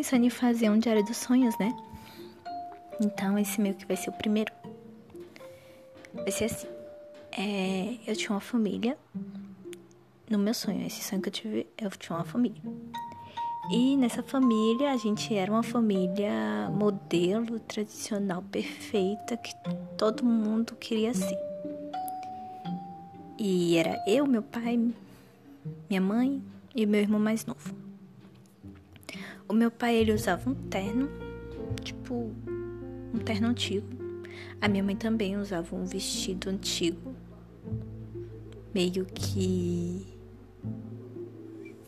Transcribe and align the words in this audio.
pensando 0.00 0.24
em 0.24 0.30
fazer 0.30 0.70
um 0.70 0.78
diário 0.78 1.04
dos 1.04 1.18
sonhos, 1.18 1.54
né? 1.58 1.76
Então 2.98 3.38
esse 3.38 3.60
meio 3.60 3.74
que 3.74 3.84
vai 3.84 3.98
ser 3.98 4.08
o 4.08 4.12
primeiro. 4.14 4.50
Vai 6.14 6.30
ser 6.30 6.44
assim. 6.46 6.66
É, 7.32 7.98
eu 8.06 8.16
tinha 8.16 8.30
uma 8.30 8.40
família. 8.40 8.96
No 10.30 10.38
meu 10.38 10.54
sonho, 10.54 10.86
esse 10.86 11.04
sonho 11.04 11.20
que 11.20 11.28
eu 11.28 11.32
tive, 11.32 11.66
eu 11.76 11.90
tinha 11.90 12.16
uma 12.16 12.24
família. 12.24 12.62
E 13.70 13.94
nessa 13.98 14.22
família, 14.22 14.90
a 14.90 14.96
gente 14.96 15.34
era 15.34 15.52
uma 15.52 15.62
família 15.62 16.70
modelo, 16.72 17.60
tradicional, 17.60 18.42
perfeita, 18.50 19.36
que 19.36 19.52
todo 19.98 20.24
mundo 20.24 20.76
queria 20.76 21.12
ser. 21.12 21.38
E 23.38 23.76
era 23.76 24.02
eu, 24.06 24.26
meu 24.26 24.42
pai, 24.42 24.78
minha 25.90 26.00
mãe 26.00 26.42
e 26.74 26.86
meu 26.86 27.02
irmão 27.02 27.20
mais 27.20 27.44
novo. 27.44 27.89
O 29.50 29.52
meu 29.52 29.68
pai, 29.68 29.96
ele 29.96 30.12
usava 30.12 30.48
um 30.48 30.54
terno, 30.54 31.10
tipo, 31.82 32.30
um 33.12 33.18
terno 33.18 33.48
antigo. 33.48 33.84
A 34.60 34.68
minha 34.68 34.80
mãe 34.84 34.94
também 34.94 35.36
usava 35.36 35.74
um 35.74 35.84
vestido 35.84 36.48
antigo, 36.48 37.12
meio 38.72 39.04
que 39.06 40.06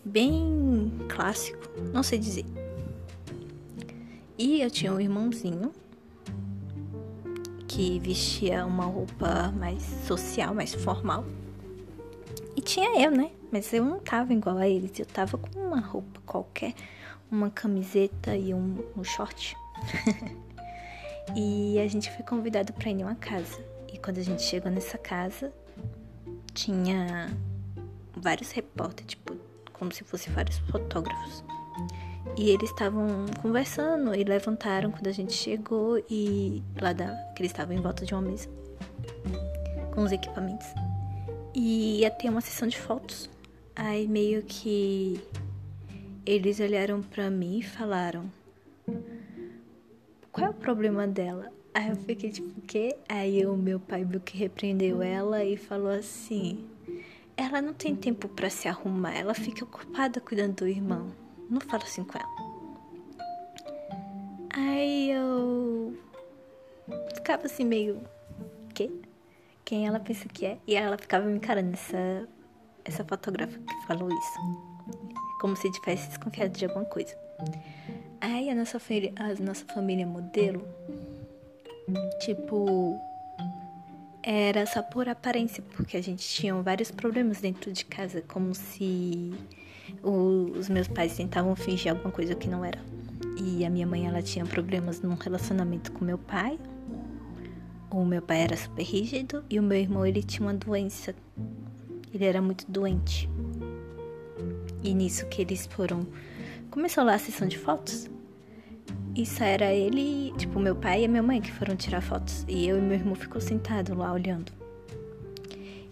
bem 0.05 0.91
clássico, 1.09 1.62
não 1.93 2.03
sei 2.03 2.19
dizer. 2.19 2.45
E 4.37 4.61
eu 4.61 4.69
tinha 4.69 4.92
um 4.92 5.01
irmãozinho 5.01 5.70
que 7.69 8.01
vestia 8.01 8.67
uma 8.67 8.87
roupa 8.87 9.55
mais 9.56 9.84
social, 10.05 10.53
mais 10.53 10.75
formal. 10.75 11.25
E 12.56 12.61
tinha 12.61 13.06
eu, 13.06 13.12
né? 13.12 13.31
Mas 13.53 13.72
eu 13.72 13.84
não 13.84 14.00
tava 14.00 14.33
igual 14.33 14.59
a 14.59 14.69
eles, 14.69 14.98
eu 14.98 15.06
tava 15.06 15.39
com 15.39 15.61
uma 15.61 15.78
roupa 15.78 16.20
qualquer, 16.27 16.75
uma 17.33 17.50
camiseta 17.50 18.36
e 18.36 18.52
um, 18.52 18.84
um 18.97 19.02
short. 19.02 19.56
e 21.34 21.78
a 21.80 21.88
gente 21.88 22.11
foi 22.11 22.25
convidado 22.25 22.72
para 22.75 22.91
ir 22.91 23.00
em 23.00 23.02
uma 23.02 23.14
casa. 23.14 23.64
E 23.92 23.98
quando 23.98 24.19
a 24.19 24.22
gente 24.22 24.42
chegou 24.42 24.70
nessa 24.70 24.98
casa, 24.98 25.53
tinha 26.53 27.34
vários 28.14 28.50
repórteres, 28.53 29.12
tipo, 29.12 29.34
como 29.72 29.91
se 29.92 30.05
fossem 30.05 30.33
vários 30.33 30.58
fotógrafos. 30.58 31.42
E 32.36 32.50
eles 32.50 32.70
estavam 32.70 33.27
conversando 33.41 34.14
e 34.14 34.22
levantaram 34.22 34.91
quando 34.91 35.08
a 35.08 35.12
gente 35.12 35.33
chegou 35.33 35.98
e 36.08 36.62
lá 36.80 36.92
da 36.92 37.12
que 37.34 37.42
eles 37.42 37.50
estavam 37.50 37.75
em 37.75 37.80
volta 37.80 38.06
de 38.06 38.14
uma 38.14 38.22
mesa 38.22 38.48
com 39.94 40.03
os 40.03 40.12
equipamentos. 40.12 40.66
E 41.55 42.00
ia 42.00 42.10
ter 42.10 42.28
uma 42.28 42.41
sessão 42.41 42.69
de 42.69 42.78
fotos. 42.78 43.28
Aí 43.75 44.06
meio 44.06 44.42
que 44.42 45.20
eles 46.25 46.61
olharam 46.61 47.03
para 47.03 47.31
mim 47.31 47.59
e 47.59 47.62
falaram: 47.62 48.31
"Qual 50.31 50.47
é 50.47 50.51
o 50.51 50.55
problema 50.55 51.06
dela?" 51.06 51.53
Aí 51.75 51.89
eu 51.89 51.97
fiquei 51.97 52.31
tipo, 52.31 52.48
o 52.59 52.62
quê? 52.62 52.97
Aí 53.09 53.47
o 53.47 53.56
meu 53.56 53.81
pai 53.81 54.05
viu 54.05 54.20
que 54.20 54.37
repreendeu 54.37 55.00
ela 55.00 55.43
e 55.43 55.56
falou 55.56 55.91
assim: 55.91 56.69
ela 57.37 57.62
não 57.62 57.73
tem 57.73 57.97
tempo 57.97 58.28
para 58.28 58.50
se 58.50 58.69
arrumar, 58.69 59.15
ela 59.15 59.34
fica 59.34 59.65
ocupada 59.65 60.20
cuidando 60.20 60.56
do 60.56 60.69
irmão. 60.69 61.12
Não 61.48 61.61
fala 61.61 61.83
assim 61.83 62.05
com 62.05 62.19
ela. 62.19 62.53
Aí 64.55 65.11
eu 65.11 65.97
ficava 67.15 67.47
assim 67.47 67.65
meio. 67.65 68.03
Quê? 68.75 68.91
Quem 69.65 69.87
ela 69.87 69.98
pensa 69.98 70.28
que 70.28 70.45
é? 70.45 70.59
E 70.67 70.75
ela 70.75 70.98
ficava 70.98 71.25
me 71.25 71.37
encarando 71.37 71.73
essa, 71.73 72.28
essa 72.84 73.05
fotógrafa 73.05 73.59
que 73.59 73.87
falou 73.87 74.09
isso. 74.11 74.72
Como 75.42 75.56
se 75.56 75.72
tivesse 75.72 76.06
desconfiado 76.06 76.56
de 76.56 76.64
alguma 76.66 76.84
coisa. 76.84 77.16
Aí 78.20 78.48
a 78.48 78.54
nossa 78.54 78.78
família, 78.78 79.12
a 79.16 79.42
nossa 79.42 79.64
família 79.64 80.06
modelo, 80.06 80.64
tipo, 82.20 82.97
era 84.22 84.64
só 84.66 84.80
por 84.84 85.08
aparência, 85.08 85.60
porque 85.75 85.97
a 85.97 86.00
gente 86.00 86.25
tinha 86.28 86.54
vários 86.62 86.92
problemas 86.92 87.41
dentro 87.41 87.72
de 87.72 87.84
casa, 87.84 88.22
como 88.22 88.54
se 88.54 89.34
os 90.00 90.69
meus 90.69 90.86
pais 90.86 91.16
tentavam 91.16 91.56
fingir 91.56 91.91
alguma 91.91 92.12
coisa 92.12 92.36
que 92.36 92.48
não 92.48 92.64
era. 92.64 92.78
E 93.36 93.64
a 93.64 93.70
minha 93.70 93.84
mãe, 93.84 94.06
ela 94.06 94.22
tinha 94.22 94.47
problemas 94.47 95.00
num 95.00 95.14
relacionamento 95.14 95.91
com 95.91 96.04
meu 96.04 96.19
pai. 96.19 96.56
O 97.91 98.04
meu 98.04 98.22
pai 98.22 98.42
era 98.42 98.56
super 98.56 98.84
rígido 98.84 99.44
e 99.50 99.59
o 99.59 99.62
meu 99.64 99.78
irmão, 99.78 100.06
ele 100.06 100.22
tinha 100.22 100.47
uma 100.47 100.54
doença. 100.54 101.16
Ele 102.14 102.24
era 102.24 102.41
muito 102.41 102.70
doente. 102.70 103.28
E 104.82 104.94
nisso 104.94 105.26
que 105.26 105.43
eles 105.43 105.66
foram... 105.66 106.06
Começou 106.70 107.04
lá 107.04 107.15
a 107.15 107.19
sessão 107.19 107.47
de 107.47 107.59
fotos. 107.59 108.10
Isso 109.15 109.43
era 109.43 109.72
ele, 109.72 110.32
tipo, 110.38 110.59
meu 110.59 110.75
pai 110.75 111.03
e 111.03 111.04
a 111.04 111.09
minha 111.09 111.22
mãe 111.22 111.41
que 111.41 111.53
foram 111.53 111.76
tirar 111.76 112.00
fotos. 112.00 112.47
E 112.48 112.66
eu 112.66 112.78
e 112.78 112.81
meu 112.81 112.94
irmão 112.94 113.15
ficou 113.15 113.41
sentado 113.41 113.94
lá 113.94 114.12
olhando. 114.12 114.50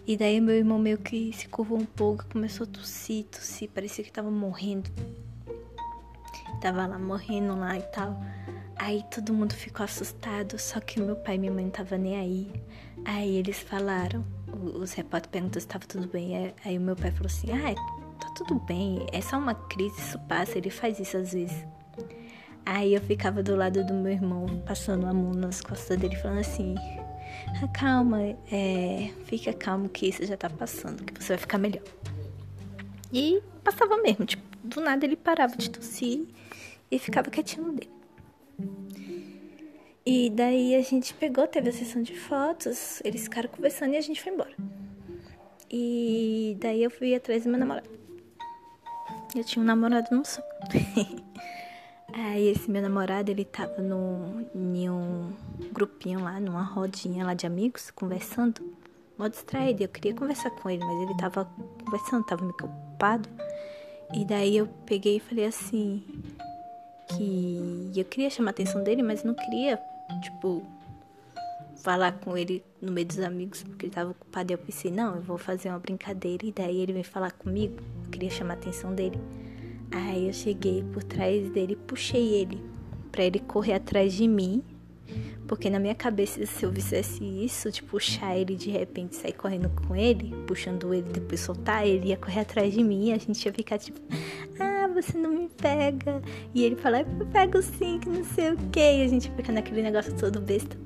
E 0.07 0.17
daí 0.17 0.41
meu 0.41 0.55
irmão 0.55 0.79
meio 0.79 0.97
que 0.97 1.31
se 1.31 1.47
curvou 1.47 1.77
um 1.77 1.85
pouco, 1.85 2.25
começou 2.25 2.65
a 2.65 2.67
tossir, 2.67 3.25
tossir, 3.25 3.69
parecia 3.69 4.03
que 4.03 4.11
tava 4.11 4.31
morrendo. 4.31 4.89
Tava 6.59 6.87
lá 6.87 6.97
morrendo 6.97 7.55
lá 7.55 7.77
e 7.77 7.81
tal. 7.83 8.19
Aí 8.75 9.03
todo 9.11 9.33
mundo 9.33 9.53
ficou 9.53 9.83
assustado, 9.83 10.57
só 10.57 10.79
que 10.79 10.99
meu 10.99 11.15
pai 11.15 11.35
e 11.35 11.37
minha 11.37 11.51
mãe 11.51 11.65
não 11.65 11.71
tava 11.71 11.99
nem 11.99 12.17
aí. 12.17 12.51
Aí 13.05 13.37
eles 13.37 13.59
falaram, 13.59 14.25
os 14.51 14.93
repórteres 14.93 15.31
perguntaram 15.31 15.61
se 15.61 15.67
tava 15.67 15.85
tudo 15.85 16.07
bem. 16.07 16.53
Aí 16.65 16.77
o 16.77 16.81
meu 16.81 16.95
pai 16.95 17.11
falou 17.11 17.27
assim: 17.27 17.47
Ah, 17.51 17.75
tá 17.75 17.90
tudo 18.43 18.55
bem, 18.55 19.05
é 19.11 19.21
só 19.21 19.37
uma 19.37 19.53
crise, 19.53 19.99
isso 19.99 20.19
passa, 20.19 20.57
ele 20.57 20.69
faz 20.69 20.99
isso 20.99 21.15
às 21.15 21.33
vezes. 21.33 21.65
Aí 22.65 22.93
eu 22.93 23.01
ficava 23.01 23.43
do 23.43 23.55
lado 23.55 23.85
do 23.85 23.93
meu 23.93 24.11
irmão, 24.11 24.45
passando 24.65 25.05
a 25.05 25.13
mão 25.13 25.31
nas 25.31 25.61
costas 25.61 25.97
dele, 25.97 26.15
falando 26.15 26.39
assim: 26.39 26.75
ah, 27.61 27.67
calma, 27.67 28.19
é, 28.51 29.11
fica 29.25 29.53
calmo 29.53 29.89
que 29.89 30.07
isso 30.07 30.25
já 30.25 30.35
tá 30.35 30.49
passando, 30.49 31.03
que 31.03 31.23
você 31.23 31.33
vai 31.33 31.37
ficar 31.37 31.57
melhor. 31.57 31.83
E 33.13 33.41
passava 33.63 33.97
mesmo, 33.97 34.25
tipo, 34.25 34.43
do 34.63 34.81
nada 34.81 35.05
ele 35.05 35.15
parava 35.15 35.55
de 35.55 35.69
tossir 35.69 36.25
e 36.89 36.97
ficava 36.97 37.29
quietinho 37.29 37.71
dele. 37.73 37.91
E 40.03 40.31
daí 40.31 40.75
a 40.75 40.81
gente 40.81 41.13
pegou, 41.13 41.47
teve 41.47 41.69
a 41.69 41.73
sessão 41.73 42.01
de 42.01 42.15
fotos, 42.15 43.01
eles 43.05 43.23
ficaram 43.23 43.49
conversando 43.49 43.93
e 43.93 43.97
a 43.97 44.01
gente 44.01 44.21
foi 44.21 44.33
embora. 44.33 44.55
E 45.69 46.57
daí 46.59 46.83
eu 46.83 46.89
fui 46.89 47.13
atrás 47.13 47.43
do 47.43 47.49
meu 47.49 47.59
namorado. 47.59 48.00
Eu 49.35 49.43
tinha 49.43 49.63
um 49.63 49.65
namorado 49.65 50.07
no 50.11 50.25
sonho. 50.25 50.45
Aí 52.13 52.49
esse 52.49 52.69
meu 52.69 52.81
namorado, 52.81 53.31
ele 53.31 53.45
tava 53.45 53.81
no, 53.81 54.45
em 54.53 54.89
um 54.89 55.33
grupinho 55.71 56.21
lá, 56.21 56.39
numa 56.39 56.61
rodinha 56.61 57.25
lá 57.25 57.33
de 57.33 57.47
amigos, 57.47 57.89
conversando. 57.91 58.61
Mó 59.17 59.27
distraído, 59.27 59.83
eu 59.83 59.87
queria 59.87 60.13
conversar 60.13 60.49
com 60.51 60.69
ele, 60.69 60.83
mas 60.83 61.01
ele 61.03 61.17
tava 61.17 61.49
conversando, 61.85 62.25
tava 62.25 62.41
meio 62.41 62.53
ocupado. 62.55 63.29
E 64.13 64.25
daí 64.25 64.57
eu 64.57 64.67
peguei 64.85 65.17
e 65.17 65.19
falei 65.21 65.45
assim, 65.45 66.03
que 67.07 67.91
eu 67.95 68.03
queria 68.03 68.29
chamar 68.29 68.49
a 68.49 68.51
atenção 68.51 68.83
dele, 68.83 69.01
mas 69.01 69.23
não 69.23 69.33
queria, 69.33 69.79
tipo, 70.21 70.63
falar 71.81 72.13
com 72.19 72.37
ele 72.37 72.63
no 72.81 72.91
meio 72.91 73.07
dos 73.07 73.19
amigos, 73.19 73.63
porque 73.63 73.87
ele 73.87 73.93
tava 73.93 74.11
ocupado. 74.11 74.51
E 74.51 74.53
eu 74.53 74.57
pensei, 74.57 74.91
não, 74.91 75.15
eu 75.15 75.21
vou 75.21 75.37
fazer 75.37 75.69
uma 75.69 75.79
brincadeira. 75.79 76.45
E 76.45 76.51
daí 76.51 76.79
ele 76.79 76.93
vem 76.93 77.03
falar 77.03 77.31
comigo, 77.31 77.75
eu 78.05 78.11
queria 78.11 78.29
chamar 78.29 78.53
a 78.53 78.57
atenção 78.57 78.93
dele. 78.93 79.19
Aí 79.91 80.27
eu 80.27 80.33
cheguei 80.33 80.83
por 80.93 81.03
trás 81.03 81.49
dele 81.51 81.75
puxei 81.75 82.35
ele 82.35 82.61
para 83.11 83.25
ele 83.25 83.39
correr 83.39 83.73
atrás 83.73 84.13
de 84.13 84.27
mim. 84.27 84.63
Porque 85.47 85.69
na 85.69 85.79
minha 85.79 85.93
cabeça, 85.93 86.45
se 86.45 86.63
eu 86.63 86.71
fizesse 86.71 87.21
isso, 87.25 87.69
de 87.69 87.83
puxar 87.83 88.37
ele 88.37 88.55
de 88.55 88.69
repente 88.69 89.17
sair 89.17 89.33
correndo 89.33 89.69
com 89.69 89.93
ele, 89.93 90.33
puxando 90.47 90.93
ele 90.93 91.09
depois 91.11 91.41
soltar, 91.41 91.85
ele 91.85 92.07
ia 92.07 92.15
correr 92.15 92.39
atrás 92.39 92.73
de 92.73 92.81
mim 92.81 93.09
e 93.09 93.11
a 93.11 93.17
gente 93.17 93.45
ia 93.45 93.51
ficar 93.51 93.77
tipo, 93.77 93.99
ah, 94.57 94.87
você 94.93 95.17
não 95.17 95.29
me 95.31 95.49
pega. 95.49 96.21
E 96.55 96.63
ele 96.63 96.77
fala, 96.77 97.01
eu 97.01 97.25
pego 97.33 97.61
sim, 97.61 97.99
que 97.99 98.07
não 98.07 98.23
sei 98.23 98.53
o 98.53 98.57
que. 98.71 98.79
E 98.79 99.03
a 99.03 99.07
gente 99.09 99.29
fica 99.31 99.51
naquele 99.51 99.81
negócio 99.81 100.15
todo 100.15 100.39
besta. 100.39 100.77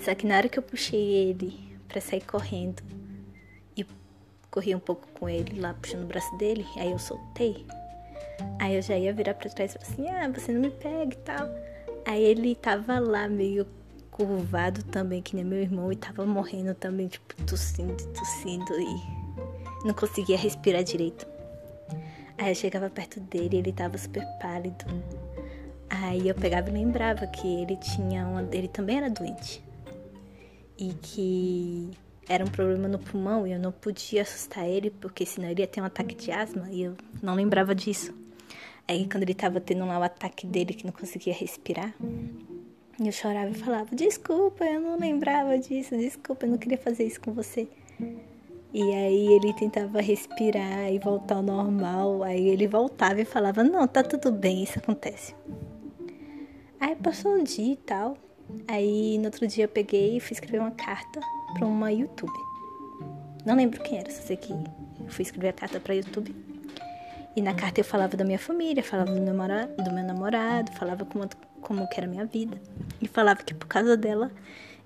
Só 0.00 0.14
que 0.14 0.26
na 0.26 0.36
hora 0.36 0.48
que 0.48 0.58
eu 0.58 0.62
puxei 0.62 1.00
ele 1.00 1.58
para 1.88 2.00
sair 2.00 2.22
correndo, 2.22 2.82
corri 4.50 4.74
um 4.74 4.80
pouco 4.80 5.06
com 5.14 5.28
ele 5.28 5.60
lá, 5.60 5.74
puxando 5.74 6.02
o 6.02 6.06
braço 6.06 6.36
dele, 6.36 6.66
aí 6.76 6.90
eu 6.90 6.98
soltei. 6.98 7.64
Aí 8.58 8.74
eu 8.74 8.82
já 8.82 8.96
ia 8.96 9.12
virar 9.12 9.34
pra 9.34 9.48
trás 9.48 9.74
e 9.74 9.78
falar 9.78 9.90
assim, 9.90 10.08
ah, 10.08 10.28
você 10.28 10.52
não 10.52 10.60
me 10.60 10.70
pega 10.70 11.14
e 11.14 11.18
tal. 11.18 11.48
Aí 12.06 12.22
ele 12.22 12.54
tava 12.54 12.98
lá 12.98 13.28
meio 13.28 13.66
curvado 14.10 14.82
também, 14.84 15.22
que 15.22 15.36
nem 15.36 15.44
meu 15.44 15.60
irmão, 15.60 15.92
e 15.92 15.96
tava 15.96 16.26
morrendo 16.26 16.74
também, 16.74 17.06
tipo, 17.08 17.34
tossindo, 17.44 17.94
tossindo 18.08 18.72
e 18.80 19.86
não 19.86 19.94
conseguia 19.94 20.36
respirar 20.36 20.82
direito. 20.82 21.26
Aí 22.36 22.50
eu 22.50 22.54
chegava 22.54 22.90
perto 22.90 23.20
dele, 23.20 23.58
ele 23.58 23.72
tava 23.72 23.96
super 23.98 24.26
pálido. 24.40 24.84
Aí 25.88 26.28
eu 26.28 26.34
pegava 26.34 26.70
e 26.70 26.72
lembrava 26.72 27.26
que 27.26 27.46
ele 27.62 27.76
tinha 27.76 28.26
uma. 28.26 28.48
Ele 28.52 28.68
também 28.68 28.96
era 28.96 29.10
doente. 29.10 29.62
E 30.80 30.94
que 30.94 31.90
era 32.28 32.44
um 32.44 32.48
problema 32.48 32.88
no 32.88 32.98
pulmão 32.98 33.46
e 33.46 33.52
eu 33.52 33.58
não 33.58 33.70
podia 33.70 34.22
assustar 34.22 34.66
ele 34.66 34.90
porque 34.90 35.26
senão 35.26 35.48
ele 35.48 35.60
ia 35.60 35.66
ter 35.66 35.80
um 35.80 35.84
ataque 35.84 36.14
de 36.14 36.32
asma 36.32 36.68
e 36.70 36.82
eu 36.82 36.96
não 37.22 37.34
lembrava 37.34 37.74
disso. 37.74 38.14
Aí 38.88 39.06
quando 39.08 39.22
ele 39.24 39.34
tava 39.34 39.60
tendo 39.60 39.86
lá 39.86 39.98
o 39.98 40.02
ataque 40.02 40.46
dele 40.46 40.74
que 40.74 40.84
não 40.84 40.92
conseguia 40.92 41.34
respirar, 41.34 41.94
eu 42.98 43.12
chorava 43.12 43.50
e 43.50 43.54
falava: 43.54 43.94
Desculpa, 43.94 44.64
eu 44.64 44.80
não 44.80 44.98
lembrava 44.98 45.58
disso, 45.58 45.96
desculpa, 45.96 46.46
eu 46.46 46.50
não 46.50 46.58
queria 46.58 46.78
fazer 46.78 47.04
isso 47.04 47.20
com 47.20 47.32
você. 47.32 47.68
E 48.72 48.82
aí 48.82 49.32
ele 49.32 49.52
tentava 49.54 50.00
respirar 50.00 50.92
e 50.92 50.98
voltar 50.98 51.36
ao 51.36 51.42
normal. 51.42 52.22
Aí 52.22 52.48
ele 52.48 52.66
voltava 52.66 53.20
e 53.20 53.24
falava: 53.24 53.64
Não, 53.64 53.86
tá 53.88 54.02
tudo 54.02 54.30
bem, 54.30 54.62
isso 54.62 54.78
acontece. 54.78 55.34
Aí 56.78 56.94
passou 56.96 57.34
o 57.34 57.42
dia 57.42 57.72
e 57.72 57.76
tal. 57.76 58.16
Aí 58.68 59.18
no 59.18 59.24
outro 59.24 59.46
dia 59.46 59.64
eu 59.64 59.68
peguei 59.68 60.16
e 60.16 60.20
fui 60.20 60.32
escrever 60.32 60.60
uma 60.60 60.70
carta 60.70 61.20
pra 61.54 61.66
uma 61.66 61.92
YouTube. 61.92 62.32
Não 63.44 63.56
lembro 63.56 63.82
quem 63.82 63.98
era, 63.98 64.10
só 64.10 64.22
sei 64.22 64.36
que 64.36 64.52
eu 64.52 65.08
fui 65.08 65.22
escrever 65.22 65.48
a 65.48 65.52
carta 65.52 65.80
pra 65.80 65.94
YouTube. 65.94 66.34
E 67.34 67.40
na 67.40 67.54
carta 67.54 67.80
eu 67.80 67.84
falava 67.84 68.16
da 68.16 68.24
minha 68.24 68.38
família, 68.38 68.82
falava 68.82 69.10
do 69.10 69.16
meu, 69.16 69.24
namorado, 69.24 69.82
do 69.82 69.92
meu 69.92 70.04
namorado, 70.04 70.72
falava 70.72 71.04
como, 71.04 71.28
como 71.60 71.88
que 71.88 71.98
era 71.98 72.06
a 72.06 72.10
minha 72.10 72.24
vida. 72.26 72.60
E 73.00 73.06
falava 73.06 73.42
que 73.42 73.54
por 73.54 73.66
causa 73.66 73.96
dela, 73.96 74.30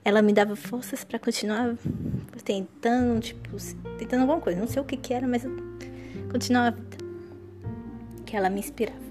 ela 0.05 0.21
me 0.21 0.33
dava 0.33 0.55
forças 0.55 1.03
para 1.03 1.19
continuar 1.19 1.75
tentando, 2.45 3.21
tipo, 3.21 3.57
tentando 3.99 4.21
alguma 4.23 4.41
coisa. 4.41 4.61
Não 4.61 4.69
sei 4.69 4.83
o 4.83 4.85
que 4.85 4.97
que 4.97 5.15
era, 5.15 5.27
mas 5.27 5.45
eu 5.45 5.51
continuava 6.31 6.69
a 6.69 6.71
vida. 6.71 6.97
Que 8.27 8.37
ela 8.37 8.51
me 8.51 8.61
inspirava. 8.61 9.05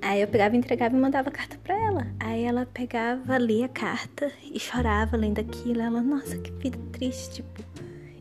Aí 0.00 0.20
eu 0.20 0.28
pegava, 0.28 0.56
entregava 0.56 0.96
e 0.96 1.00
mandava 1.00 1.30
carta 1.32 1.58
para 1.64 1.76
ela. 1.76 2.06
Ela 2.46 2.66
pegava, 2.66 3.38
lia 3.38 3.66
a 3.66 3.68
carta 3.68 4.30
e 4.42 4.58
chorava 4.58 5.16
lendo 5.16 5.40
aquilo. 5.40 5.80
Ela, 5.80 6.00
nossa, 6.00 6.38
que 6.38 6.50
vida 6.52 6.78
triste, 6.92 7.42
tipo. 7.42 7.64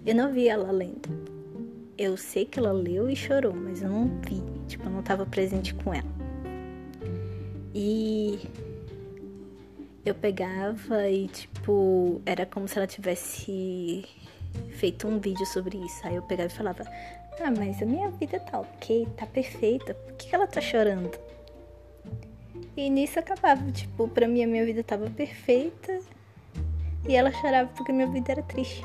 Eu 0.05 0.15
não 0.15 0.31
vi 0.31 0.47
ela 0.47 0.71
lendo 0.71 1.35
eu 1.97 2.17
sei 2.17 2.45
que 2.45 2.59
ela 2.59 2.71
leu 2.71 3.09
e 3.09 3.15
chorou, 3.15 3.53
mas 3.53 3.81
eu 3.81 3.89
não 3.89 4.07
vi, 4.21 4.41
tipo, 4.67 4.85
eu 4.85 4.89
não 4.89 4.99
estava 4.99 5.25
presente 5.25 5.73
com 5.73 5.93
ela. 5.93 6.15
E 7.73 8.39
eu 10.05 10.13
pegava 10.13 11.09
e, 11.09 11.27
tipo, 11.27 12.21
era 12.25 12.45
como 12.45 12.67
se 12.67 12.77
ela 12.77 12.87
tivesse 12.87 14.05
feito 14.71 15.07
um 15.07 15.19
vídeo 15.19 15.45
sobre 15.45 15.77
isso. 15.77 16.05
Aí 16.05 16.15
eu 16.15 16.23
pegava 16.23 16.49
e 16.49 16.55
falava: 16.55 16.83
Ah, 17.41 17.51
mas 17.57 17.81
a 17.81 17.85
minha 17.85 18.09
vida 18.11 18.39
tá 18.39 18.59
ok, 18.59 19.07
tá 19.17 19.25
perfeita, 19.25 19.93
por 19.93 20.13
que, 20.13 20.33
ela 20.33 20.47
tá 20.47 20.61
chorando? 20.61 21.17
E 22.75 22.89
nisso 22.89 23.19
acabava, 23.19 23.71
tipo, 23.71 24.07
pra 24.07 24.27
mim 24.27 24.43
a 24.43 24.47
minha 24.47 24.65
vida 24.65 24.83
tava 24.83 25.09
perfeita 25.09 25.99
e 27.07 27.15
ela 27.15 27.31
chorava 27.31 27.69
porque 27.75 27.91
minha 27.91 28.07
vida 28.07 28.31
era 28.31 28.43
triste. 28.43 28.83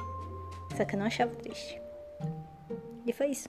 Só 0.77 0.85
que 0.85 0.95
eu 0.95 0.99
não 0.99 1.07
achava 1.07 1.35
triste. 1.35 1.81
E 3.07 3.13
foi 3.13 3.29
isso. 3.29 3.49